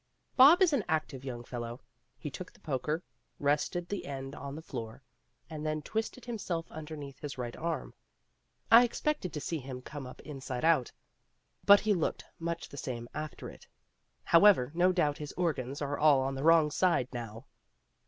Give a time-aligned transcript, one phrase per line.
[0.35, 1.79] Bob is an active young fellow.
[2.17, 3.03] He took the poker,
[3.37, 5.03] rested the end on the floor,
[5.47, 7.93] and then twisted himself underneath his right arm.
[8.71, 10.91] I expected to see him come up inside out,
[11.65, 13.67] but he looked much the same after it.
[14.23, 17.45] However, no doubt his organs are all on the wrong side now.